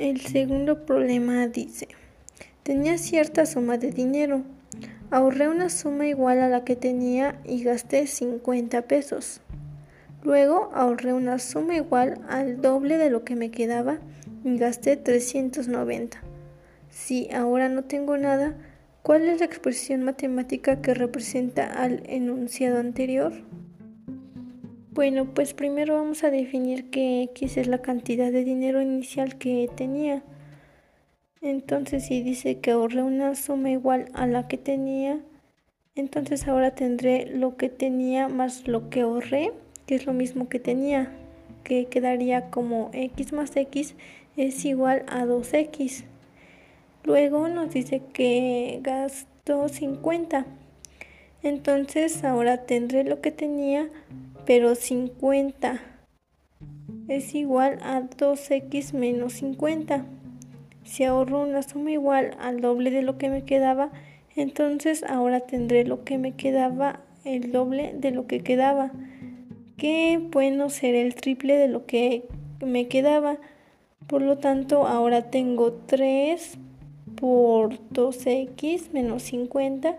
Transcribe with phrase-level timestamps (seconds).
[0.00, 1.86] El segundo problema dice,
[2.62, 4.44] tenía cierta suma de dinero,
[5.10, 9.42] ahorré una suma igual a la que tenía y gasté 50 pesos.
[10.22, 13.98] Luego ahorré una suma igual al doble de lo que me quedaba
[14.42, 16.22] y gasté 390.
[16.88, 18.56] Si ahora no tengo nada,
[19.02, 23.34] ¿cuál es la expresión matemática que representa al enunciado anterior?
[24.92, 29.70] Bueno, pues primero vamos a definir que X es la cantidad de dinero inicial que
[29.76, 30.24] tenía.
[31.40, 35.20] Entonces, si dice que ahorré una suma igual a la que tenía,
[35.94, 39.52] entonces ahora tendré lo que tenía más lo que ahorré,
[39.86, 41.12] que es lo mismo que tenía,
[41.62, 43.94] que quedaría como X más X
[44.36, 46.02] es igual a 2X.
[47.04, 50.46] Luego nos dice que gastó 50.
[51.44, 53.88] Entonces ahora tendré lo que tenía
[54.46, 55.80] pero 50
[57.08, 60.04] es igual a 2x menos 50.
[60.84, 63.90] Si ahorro una suma igual al doble de lo que me quedaba,
[64.36, 68.92] entonces ahora tendré lo que me quedaba el doble de lo que quedaba,
[69.76, 72.24] que bueno será el triple de lo que
[72.64, 73.38] me quedaba.
[74.06, 76.58] Por lo tanto, ahora tengo 3
[77.16, 79.96] por 2x menos 50,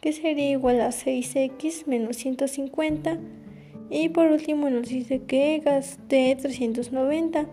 [0.00, 3.18] que sería igual a 6x menos 150
[3.90, 7.46] y por último nos dice que gasté 390.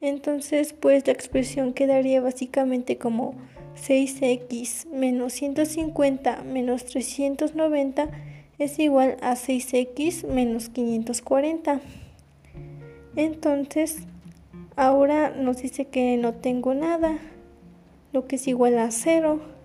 [0.00, 3.34] Entonces, pues la expresión quedaría básicamente como
[3.76, 8.10] 6x menos 150 menos 390
[8.58, 11.80] es igual a 6x menos 540.
[13.14, 14.00] Entonces,
[14.74, 17.18] ahora nos dice que no tengo nada,
[18.12, 19.57] lo que es igual a 0.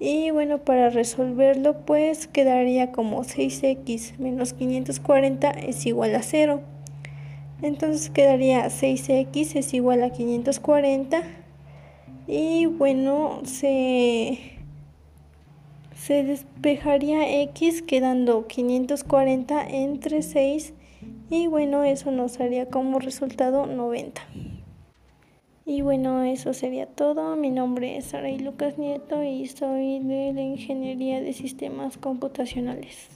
[0.00, 6.60] Y bueno, para resolverlo pues quedaría como 6x menos 540 es igual a 0.
[7.62, 11.22] Entonces quedaría 6x es igual a 540.
[12.28, 14.38] Y bueno, se,
[15.96, 20.74] se despejaría x quedando 540 entre 6.
[21.30, 24.22] Y bueno, eso nos haría como resultado 90.
[25.68, 27.36] Y bueno, eso sería todo.
[27.36, 33.10] Mi nombre es Saray Lucas Nieto y soy de la Ingeniería de Sistemas Computacionales.